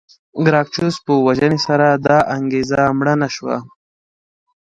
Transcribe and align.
ګراکچوس 0.45 0.95
په 1.05 1.13
وژنې 1.25 1.59
سره 1.67 1.87
دا 2.07 2.17
انګېزه 2.35 2.81
مړه 2.99 3.13
نه 3.21 3.29
شوه. 3.35 3.57